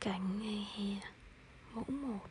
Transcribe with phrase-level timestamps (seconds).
[0.00, 1.08] Cảnh ngày hè
[1.74, 2.26] Mẫu một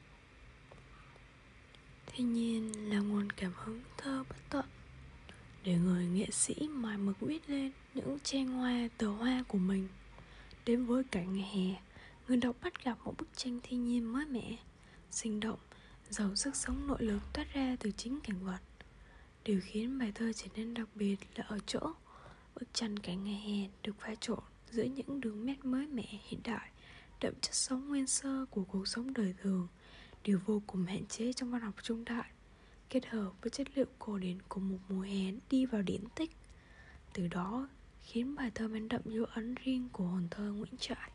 [2.05, 4.65] Thiên nhiên là nguồn cảm hứng thơ bất tận.
[5.63, 9.87] Để người nghệ sĩ mài mực viết lên những tranh hoa tờ hoa của mình
[10.65, 11.81] Đến với cảnh ngày hè
[12.27, 14.57] Người đọc bắt gặp một bức tranh thiên nhiên mới mẻ
[15.11, 15.59] Sinh động,
[16.09, 18.59] giàu sức sống nội lực toát ra từ chính cảnh vật.
[19.43, 21.93] Điều khiến bài thơ trở nên đặc biệt là ở chỗ
[22.55, 24.39] Bức tranh cảnh ngày hè được pha trộn
[24.71, 26.69] giữa những đường nét mới mẻ hiện đại
[27.21, 29.67] đậm chất sống nguyên sơ của cuộc sống đời thường,
[30.23, 32.31] đều vô cùng hạn chế trong văn học trung đại,
[32.89, 36.31] kết hợp với chất liệu cổ điển của một mùa hè đi vào điển tích.
[37.13, 37.69] Từ đó
[38.01, 41.11] khiến bài thơ mang đậm dấu ấn riêng của hồn thơ Nguyễn Trãi.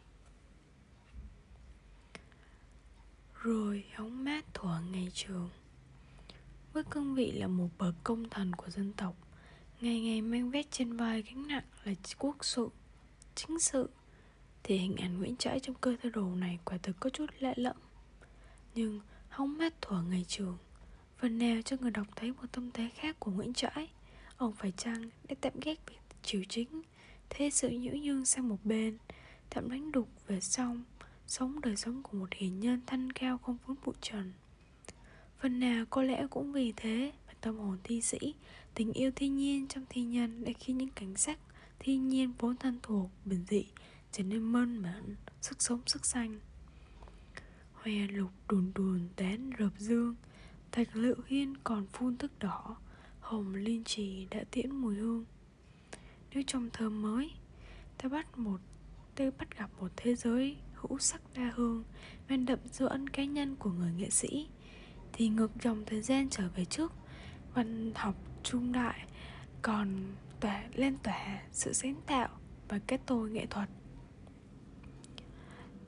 [3.35, 5.51] Rồi hóng mát thuở ngày trường.
[6.73, 9.17] Với cương vị là một bậc công thần của dân tộc,
[9.81, 12.69] ngày ngày mang vét trên vai gánh nặng là quốc sự,
[13.35, 13.89] chính sự
[14.65, 17.55] thì hình ảnh Nguyễn Trãi trong cơ thơ đồ này quả thực có chút lạ
[17.57, 17.77] lẫm.
[18.75, 20.57] Nhưng hóng mát thuở ngày trường
[21.19, 23.89] Phần nào cho người đọc thấy một tâm thế khác của Nguyễn Trãi.
[24.37, 26.83] Ông phải chăng để tạm ghét việc triều chính
[27.31, 28.99] Thế sự nhữ nhương sang một bên
[29.51, 30.85] Tạm đánh đục về xong
[31.27, 34.33] Sống đời sống của một hiền nhân thanh cao không vướng bụi trần.
[35.39, 38.35] Phần nào có lẽ cũng vì thế mà tâm hồn thi sĩ
[38.75, 41.39] Tình yêu thiên nhiên trong thi nhân Đã khi những cảnh sắc
[41.79, 43.65] thiên nhiên vốn thân thuộc, bình dị
[44.13, 46.41] trở nên mơn mãn sức sống, sức xanh
[47.73, 50.15] hoe lục đùn đùn tén rợp dương,
[50.73, 52.77] thạch lựu hiên còn phun thức đỏ,
[53.21, 55.25] hồng liên trì đã tiễn mùi hương.
[56.31, 57.31] Nếu trong thơ mới,
[57.99, 58.61] ta bắt một,
[59.15, 61.85] ta bắt gặp một thế giới hữu sắc đa hương,
[62.29, 64.49] men đậm dấu ân cá nhân của người nghệ sĩ,
[65.13, 66.93] thì ngược dòng thời gian trở về trước,
[67.55, 69.07] văn học trung đại
[69.63, 72.29] còn tỏa lên tỏa sự sáng tạo
[72.69, 73.69] và kết tôi nghệ thuật.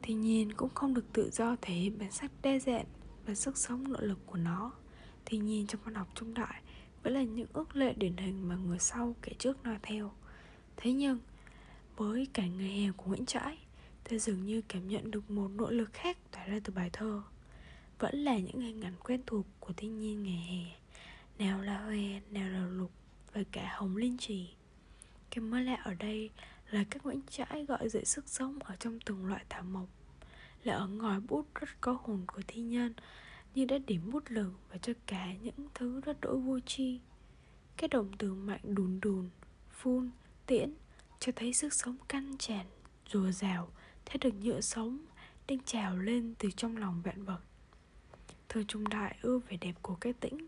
[0.07, 2.85] Tuy nhiên cũng không được tự do thể hiện bản sắc đe dạng
[3.27, 4.73] và sức sống nội lực của nó.
[5.31, 6.63] Tuy nhiên trong văn học trung đại
[7.03, 10.13] vẫn là những ước lệ điển hình mà người sau kể trước nói theo.
[10.77, 11.19] Thế nhưng
[11.97, 13.59] với cảnh ngày hè của Nguyễn Trãi
[14.09, 17.23] tôi dường như cảm nhận được một nội lực khác tỏa ra từ bài thơ.
[17.98, 20.81] Vẫn là những hình ảnh quen thuộc của thiên nhiên ngày hè
[21.45, 22.91] Nào là hoe, nào là lục
[23.33, 24.48] và cả hồng linh trì
[25.31, 26.31] Cái mới lạ ở đây
[26.74, 29.89] là các Nguyễn Trãi gọi dậy sức sống ở trong từng loại thảo mộc,
[30.64, 32.95] là ở ngòi bút rất có hồn của thi nhân,
[33.55, 37.01] như đã điểm bút lử và cho cả những thứ rất đỗi vô tri
[37.77, 39.30] cái động từ mạnh đùn đùn,
[39.70, 40.11] phun,
[40.46, 40.74] tiễn,
[41.20, 42.67] cho thấy sức sống căn tràn
[43.13, 43.68] rùa rào
[44.07, 44.98] thấy được nhựa sống,
[45.48, 47.40] đang trào lên từ trong lòng vạn vật.
[48.48, 50.46] Thơ trung đại ưa vẻ đẹp của cái tĩnh,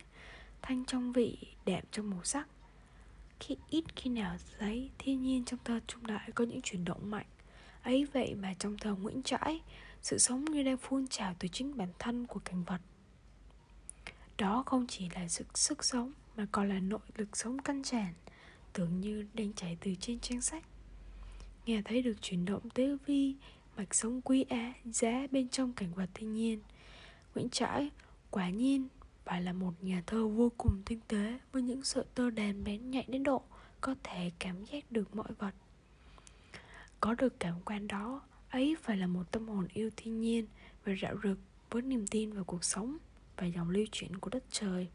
[0.63, 2.49] thanh trong vị, đẹp trong màu sắc
[3.41, 7.11] khi ít khi nào thấy thiên nhiên trong thơ trung đại có những chuyển động
[7.11, 7.27] mạnh.
[7.83, 9.61] Ấy vậy mà trong thơ nguyễn trãi,
[10.03, 12.81] sự sống như đang phun trào từ chính bản thân của cảnh vật.
[14.39, 18.15] Đó không chỉ là sự sức sống, mà còn là nội lực sống căn tràn,
[18.73, 20.65] tưởng như đang chảy từ trên trang sách.
[21.67, 23.35] Nghe thấy được chuyển động tế vi,
[23.77, 26.61] mạch sống quý á, giá bên trong cảnh vật thiên nhiên,
[27.35, 27.91] nguyễn trãi
[28.31, 28.89] quả nhiên
[29.27, 32.91] phải là một nhà thơ vô cùng tinh tế, với những sợi tơ đèn bén
[32.91, 33.43] nhạy đến độ
[33.81, 35.55] có thể cảm giác được mọi vật.
[37.01, 40.47] Có được cảm quan đó, ấy phải là một tâm hồn yêu thiên nhiên
[40.85, 41.39] và rạo rực
[41.71, 42.97] với niềm tin vào cuộc sống
[43.37, 44.89] và dòng lưu chuyển của đất trời.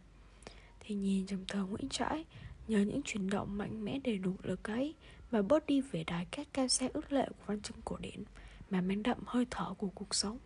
[0.79, 2.25] Thiên nhiên trong thơ nguyễn trãi
[2.67, 4.95] nhờ những chuyển động mạnh mẽ đầy đủ lực ấy
[5.31, 8.23] mà bớt đi vẻ đài các cao xe ước lệ của văn chương cổ điển
[8.69, 10.37] mà mang đậm hơi thở của cuộc sống.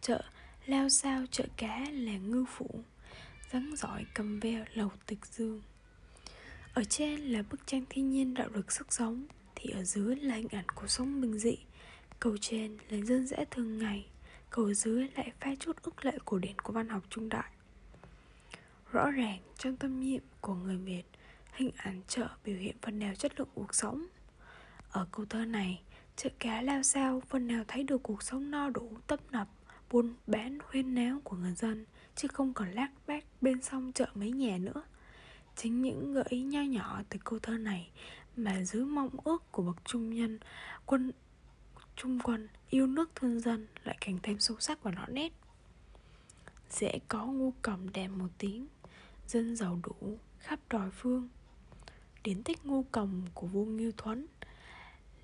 [0.00, 0.22] Chợ
[0.66, 2.84] lao sao chợ cá là ngư phủ
[3.52, 5.62] rắn giỏi cầm ve lầu tịch dương.
[6.74, 10.34] Ở trên là bức tranh thiên nhiên đạo được sức sống, thì ở dưới là
[10.34, 11.56] hình ảnh cuộc sống bình dị.
[12.20, 14.06] Cầu trên là dân dã thường ngày,
[14.50, 17.50] cầu dưới lại pha chút ức lệ cổ điển của văn học trung đại.
[18.92, 21.04] Rõ ràng trong tâm nhiệm của người việt,
[21.52, 24.06] hình ảnh chợ biểu hiện phần nào chất lượng cuộc sống.
[24.90, 25.82] Ở câu thơ này,
[26.16, 29.48] chợ cá lao sao phần nào thấy được cuộc sống no đủ, tấp nập
[29.92, 31.84] buôn bán huyên náo của người dân,
[32.16, 34.82] chứ không còn lác bác bên sông chợ mấy nhà nữa.
[35.56, 37.90] Chính những gợi ý nho nhỏ từ câu thơ này
[38.36, 40.38] mà dưới mong ước của bậc trung nhân,
[40.86, 41.12] quân,
[41.96, 45.32] trung quân yêu nước thương dân lại càng thêm sâu sắc và rõ nét.
[46.70, 48.66] Dễ có ngu cầm đèn một tiếng,
[49.28, 51.28] dân giàu đủ khắp đòi phương.
[52.24, 54.26] Điển tích ngu cầm của vua nghiêu thuấn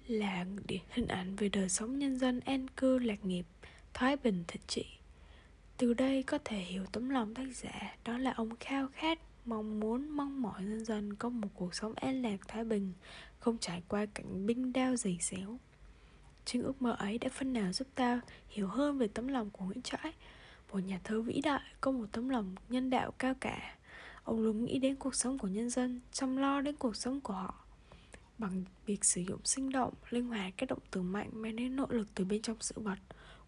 [0.07, 0.47] là
[0.91, 3.45] hình ảnh về đời sống nhân dân an cư lạc nghiệp
[3.99, 4.87] thoái bình thịnh trị
[5.77, 9.81] từ đây có thể hiểu tấm lòng tác giả đó là ông khao khát mong
[9.81, 12.93] muốn mong mỏi nhân dân có một cuộc sống an lạc thái bình
[13.39, 15.59] không trải qua cảnh binh đao dày xéo
[16.45, 19.65] Chính ước mơ ấy đã phần nào giúp ta hiểu hơn về tấm lòng của
[19.65, 20.13] Nguyễn Trãi.
[20.73, 23.77] Một nhà thơ vĩ đại có một tấm lòng nhân đạo cao cả.
[24.25, 27.33] Ông luôn nghĩ đến cuộc sống của nhân dân, chăm lo đến cuộc sống của
[27.33, 27.55] họ.
[28.39, 31.89] Bằng việc sử dụng sinh động, linh hoạt các động từ mạnh mang đến nội
[31.91, 32.99] lực từ bên trong sự vật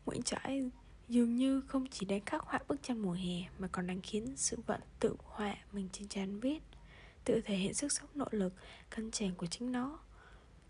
[0.07, 0.71] Nguyễn Trãi
[1.09, 4.37] dường như không chỉ đang khắc họa bức tranh mùa hè mà còn đang khiến
[4.37, 6.63] sự vận tự họa mình trên trán viết
[7.25, 8.53] tự thể hiện sức sống nội lực
[8.91, 9.99] căn chèn của chính nó.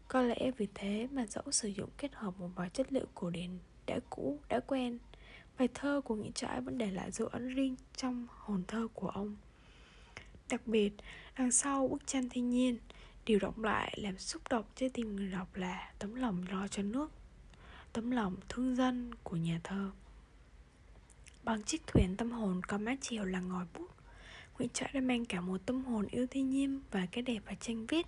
[0.09, 3.31] Có lẽ vì thế mà dẫu sử dụng kết hợp một vài chất liệu cổ
[3.31, 4.99] điển đã cũ, đã quen
[5.59, 9.09] Bài thơ của Nguyễn Trãi vẫn để lại dấu ấn riêng trong hồn thơ của
[9.09, 9.37] ông.
[10.49, 10.93] Đặc biệt,
[11.39, 12.79] đằng sau bức tranh thiên nhiên
[13.25, 16.83] Điều động lại làm xúc động trái tim người đọc là tấm lòng lo cho
[16.83, 17.13] nước.
[17.93, 19.91] Tấm lòng thương dân của nhà thơ
[21.45, 23.91] Bằng chiếc thuyền tâm hồn có mái chiều là ngòi bút
[24.59, 27.55] Nguyễn Trãi đã mang cả một tâm hồn yêu thiên nhiên và cái đẹp và
[27.55, 28.07] tranh viết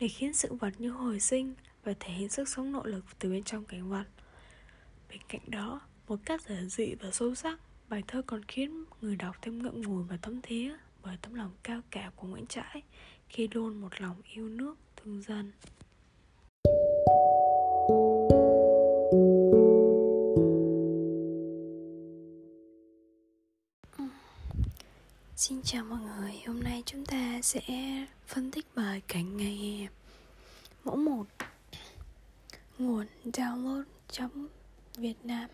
[0.00, 1.54] để khiến sự vật như hồi sinh
[1.84, 4.04] và thể hiện sức sống nội lực từ bên trong cảnh vật.
[5.08, 9.16] Bên cạnh đó, một cách giản dị và sâu sắc, bài thơ còn khiến người
[9.16, 12.82] đọc thêm ngậm ngùi và thấm thía bởi tấm lòng cao cả của Nguyễn Trãi
[13.28, 15.52] khi luôn một lòng yêu nước, thương dân.
[25.42, 27.60] Xin chào mọi người, hôm nay chúng ta sẽ
[28.26, 29.88] phân tích bài cảnh ngày hè.
[30.84, 31.26] Mẫu 1
[32.78, 34.48] Nguồn download chấm
[34.96, 35.50] Việt Nam.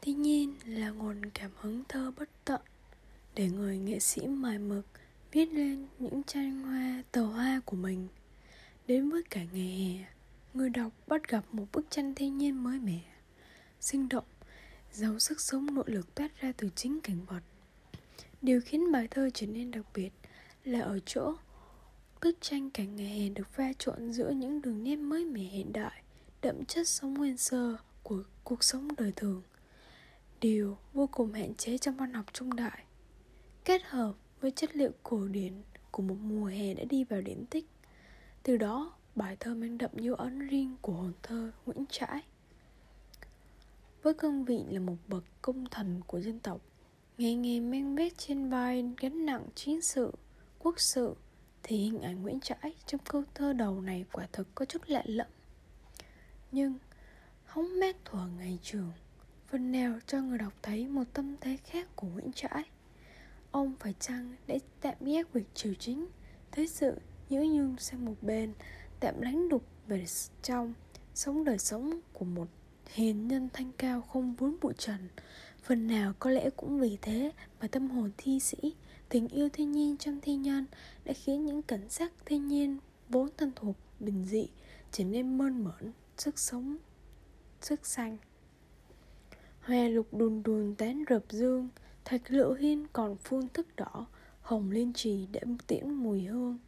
[0.00, 2.60] Tuy nhiên là nguồn cảm hứng thơ bất tận
[3.34, 4.86] Để người nghệ sĩ mài mực
[5.32, 8.08] viết lên những tranh hoa tờ hoa của mình.
[8.86, 10.06] Đến với cả ngày hè
[10.54, 13.00] Người đọc bắt gặp một bức tranh thiên nhiên mới mẻ
[13.80, 14.26] Sinh động
[14.92, 17.42] giấu sức sống nội lực toát ra từ chính cảnh vật.
[18.42, 20.10] Điều khiến bài thơ trở nên đặc biệt
[20.64, 21.34] là ở chỗ
[22.22, 25.72] bức tranh cảnh ngày hè được pha trộn giữa những đường nét mới mẻ hiện
[25.72, 26.02] đại,
[26.42, 29.42] đậm chất sống nguyên sơ của cuộc sống đời thường.
[30.40, 32.84] Điều vô cùng hạn chế trong văn học trung đại.
[33.64, 35.52] Kết hợp với chất liệu cổ điển
[35.90, 37.66] của một mùa hè đã đi vào điển tích.
[38.42, 42.22] Từ đó, bài thơ mang đậm dấu ấn riêng của hồn thơ Nguyễn Trãi.
[44.02, 46.60] Với cương vị là một bậc công thần của dân tộc,
[47.18, 50.12] Ngày ngày mang vết trên vai gánh nặng chiến sự,
[50.58, 51.14] quốc sự
[51.62, 55.02] Thì hình ảnh Nguyễn Trãi trong câu thơ đầu này quả thực có chút lạ
[55.04, 55.26] lẫm.
[56.52, 56.78] Nhưng
[57.44, 58.92] hóng mát thuở ngày trường
[59.46, 62.64] Phần nào cho người đọc thấy một tâm thế khác của Nguyễn Trãi.
[63.50, 66.06] Ông phải chăng để tạm gác việc triều chính
[66.52, 67.00] Thế sự
[67.30, 68.52] nhớ nhung sang một bên
[69.00, 70.04] Tạm lánh đục về
[70.42, 70.74] trong
[71.14, 72.48] Sống đời sống của một
[72.92, 75.08] hiền nhân thanh cao không vốn bụi trần
[75.62, 78.74] Phần nào có lẽ cũng vì thế mà tâm hồn thi sĩ,
[79.08, 80.66] tình yêu thiên nhiên trong thi nhân
[81.04, 82.78] đã khiến những cảnh sắc thiên nhiên
[83.08, 84.48] vốn thân thuộc bình dị
[84.92, 86.76] trở nên mơn mởn, sức sống,
[87.60, 88.16] sức xanh.
[89.60, 91.68] Hoa lục đùn đùn tán rập dương,
[92.04, 94.06] thạch lựu hiên còn phun thức đỏ,
[94.40, 96.58] hồng liên trì để tiễn mùi hương.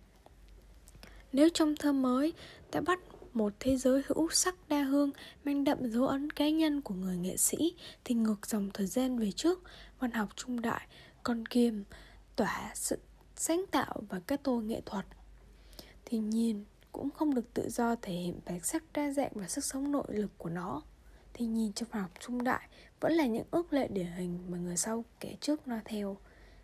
[1.32, 2.32] Nếu trong thơ mới
[2.70, 3.00] ta bắt
[3.32, 5.10] một thế giới hữu sắc đa hương,
[5.44, 7.74] mang đậm dấu ấn cá nhân của người nghệ sĩ,
[8.04, 9.62] thì ngược dòng thời gian về trước,
[9.98, 10.86] văn học trung đại,
[11.22, 11.84] con kiềm,
[12.36, 12.98] tỏa sự
[13.36, 15.06] sáng tạo và các tô nghệ thuật.
[16.04, 19.64] Thì nhìn cũng không được tự do thể hiện bản sắc đa dạng và sức
[19.64, 20.82] sống nội lực của nó.
[21.34, 22.68] Thì nhìn trong văn học trung đại
[23.00, 26.16] vẫn là những ước lệ điển hình mà người sau kể trước nó theo.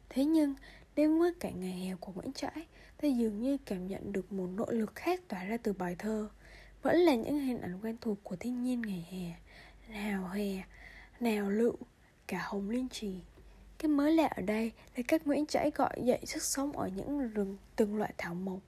[0.09, 0.55] Thế nhưng
[0.95, 2.67] đêm mưa cả ngày hè của nguyễn trãi,
[3.03, 6.29] ta dường như cảm nhận được một nội lực khác tỏa ra từ bài thơ
[6.87, 9.39] vẫn là những hình ảnh quen thuộc của thiên nhiên ngày hè
[9.93, 10.65] nào hè
[11.21, 11.77] nào lựu
[12.27, 13.21] cả hồng liên trì.
[13.79, 17.29] Cái mới lạ ở đây là các nguyễn trãi gọi dậy sức sống ở những
[17.29, 18.59] rừng từng loại thảo mộc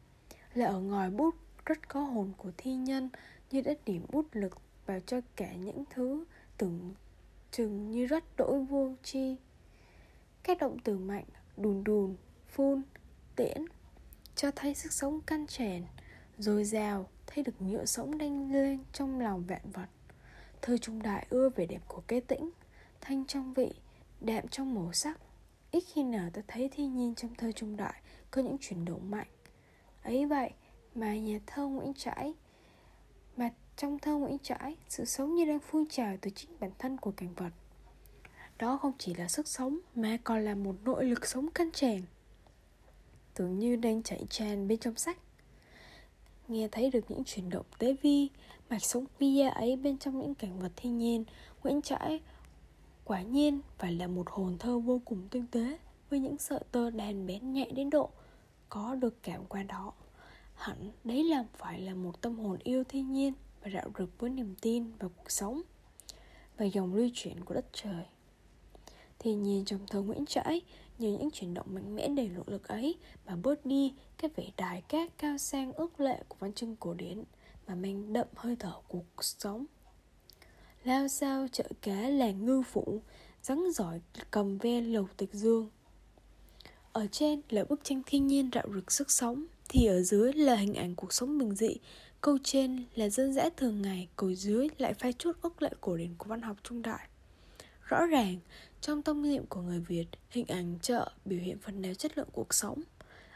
[0.55, 1.35] là ở ngòi bút
[1.67, 3.09] rất có hồn của thi nhân
[3.51, 6.25] như đã điểm bút lực vào cho cả những thứ
[6.57, 6.95] tưởng
[7.51, 9.37] chừng như rất đỗi vô tri,
[10.43, 11.25] các động từ mạnh
[11.57, 12.17] đùn đùn
[12.49, 12.83] phun
[13.37, 13.65] tiễn
[14.35, 15.87] cho thấy sức sống căn tràn
[16.39, 17.09] dồi dào
[17.39, 19.87] khi được nhựa sống đanh lên trong lòng vạn vật.
[20.63, 22.51] Thơ trung đại ưa vẻ đẹp của cây tĩnh,
[23.01, 23.75] thanh trong vị
[24.21, 25.21] đẹp trong màu sắc.
[25.71, 29.11] Ít khi nào ta thấy thiên nhiên trong thơ trung đại có những chuyển động
[29.11, 29.27] mạnh.
[30.03, 30.51] Ấy vậy
[30.95, 32.35] mà nhà thơ nguyễn trãi,
[33.37, 36.97] mà trong thơ nguyễn trãi, sự sống như đang phun trào từ chính bản thân
[36.97, 37.51] của cảnh vật.
[38.59, 42.03] Đó không chỉ là sức sống, mà còn là một nội lực sống căn tràn.
[43.35, 45.19] Tưởng như đang chảy tràn bên trong sách
[46.49, 48.29] nghe thấy được những chuyển động tế vi
[48.71, 51.25] mạch sống pia ấy bên trong những cảnh vật thiên nhiên
[51.63, 52.21] nguyễn trãi
[53.05, 55.79] quả nhiên phải là một hồn thơ vô cùng tinh tế
[56.11, 58.11] với những sợi tơ đàn bén nhạy đến độ
[58.69, 59.93] có được cảm quan đó
[60.55, 64.31] hẳn đấy là phải là một tâm hồn yêu thiên nhiên và rạo rực với
[64.31, 65.63] niềm tin vào cuộc sống
[66.59, 68.05] và dòng lưu chuyển của đất trời.
[69.19, 70.61] Thì nhìn trong thơ Nguyễn Trãi,
[70.99, 72.95] nhờ những chuyển động mạnh mẽ đầy nỗ lực ấy
[73.27, 76.95] mà bớt đi cái vẻ đài cát cao sang ước lệ của văn chương cổ
[76.95, 77.25] điển
[77.67, 79.67] mà mang đậm hơi thở của cuộc sống.
[80.85, 83.03] Lao sao chợ cá làng ngư phụ
[83.43, 84.01] rắn giỏi
[84.31, 85.71] cầm ve lầu tịch dương.
[86.93, 90.55] Ở trên là bức tranh thiên nhiên rạo rực sức sống, thì ở dưới là
[90.55, 91.77] hình ảnh cuộc sống bình dị.
[92.21, 95.97] Câu trên là dân dã thường ngày, cầu dưới lại phai chút ước lệ cổ
[95.97, 97.09] điển của văn học trung đại.
[97.83, 98.39] Rõ ràng,
[98.81, 102.29] trong tâm niệm của người Việt, hình ảnh chợ biểu hiện phần nào chất lượng
[102.33, 102.83] cuộc sống.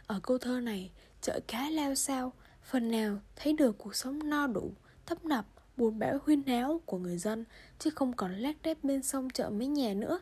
[0.07, 2.33] Ở câu thơ này, chợ cá lao sao,
[2.63, 4.73] phần nào thấy được cuộc sống no đủ,
[5.07, 5.47] thấp nập,
[5.77, 7.45] buồn bã huyên náo của người dân,
[7.79, 10.21] chứ không còn lác đép bên sông chợ mấy nhà nữa.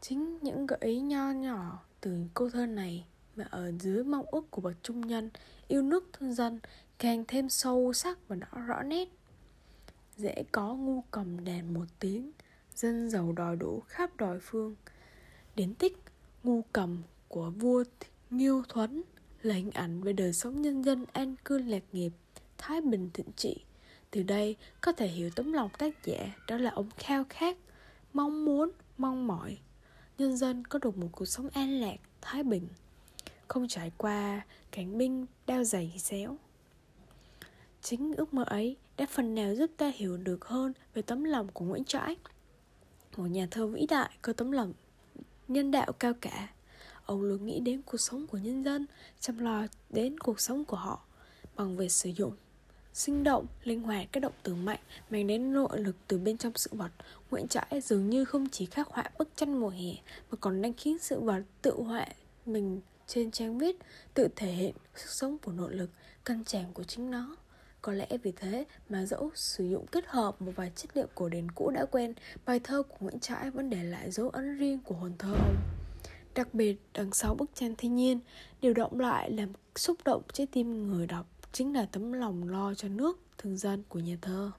[0.00, 3.04] Chính những gợi ý nho nhỏ từ câu thơ này
[3.36, 5.30] mà ở dưới mong ước của bậc trung nhân
[5.68, 6.60] yêu nước thương dân
[6.98, 9.08] càng thêm sâu sắc và rõ rõ nét
[10.16, 12.32] dễ có ngu cầm đèn một tiếng
[12.76, 14.74] dân giàu đòi đủ khắp đòi phương.
[15.56, 15.98] Đến tích,
[16.42, 17.84] ngu cầm của vua
[18.30, 19.02] nghiêu thuấn
[19.42, 22.12] là hình ảnh về đời sống nhân dân an cư lạc nghiệp,
[22.58, 23.64] thái bình thịnh trị.
[24.10, 27.56] Từ đây, có thể hiểu tấm lòng tác giả đó là ông khao khát,
[28.12, 29.58] mong muốn, mong mỏi.
[30.18, 32.68] Nhân dân có được một cuộc sống an lạc, thái bình,
[33.48, 36.36] không trải qua cảnh binh đao dày xéo.
[37.82, 41.48] Chính ước mơ ấy đã phần nào giúp ta hiểu được hơn về tấm lòng
[41.52, 42.16] của nguyễn trãi
[43.16, 44.72] một nhà thơ vĩ đại có tấm lòng
[45.48, 46.48] nhân đạo cao cả
[47.06, 48.86] ông luôn nghĩ đến cuộc sống của nhân dân
[49.20, 51.00] chăm lo đến cuộc sống của họ
[51.56, 52.32] bằng việc sử dụng
[52.94, 54.78] sinh động, linh hoạt các động từ mạnh
[55.10, 56.90] mang đến nội lực từ bên trong sự vật.
[57.30, 59.92] Nguyễn Trãi dường như không chỉ khắc họa bức tranh mùa hè
[60.30, 62.06] mà còn đang khiến sự vật tự họa
[62.46, 63.76] mình trên trang viết
[64.14, 65.90] tự thể hiện sức sống của nội lực,
[66.24, 67.36] căn tràng của chính nó.
[67.82, 71.28] Có lẽ vì thế mà dẫu sử dụng kết hợp một vài chất liệu cổ
[71.28, 72.14] điển cũ đã quen,
[72.46, 75.56] bài thơ của Nguyễn Trãi vẫn để lại dấu ấn riêng của hồn thơ ông.
[76.34, 78.20] Đặc biệt, đằng sau bức tranh thiên nhiên,
[78.60, 82.74] điều động lại làm xúc động trái tim người đọc chính là tấm lòng lo
[82.74, 84.50] cho nước, thương dân của nhà thơ.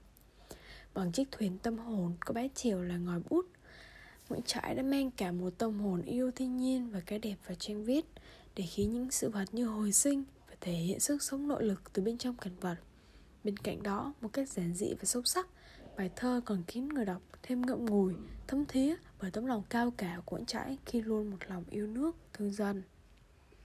[0.94, 3.46] Bằng chiếc thuyền tâm hồn có bé chiều là ngòi bút,
[4.30, 7.56] Nguyễn Trãi đã mang cả một tâm hồn yêu thiên nhiên và cái đẹp vào
[7.56, 8.06] tranh viết
[8.56, 11.94] để khiến những sự vật như hồi sinh và thể hiện sức sống nội lực
[11.94, 12.76] từ bên trong cảnh vật.
[13.44, 15.48] Bên cạnh đó, một cách giản dị và sâu sắc,
[15.98, 18.14] bài thơ còn khiến người đọc thêm ngậm ngùi,
[18.48, 21.88] thấm thía bởi tấm lòng cao cả của Nguyễn Trãi khi luôn một lòng yêu
[21.88, 22.84] nước, thương dân.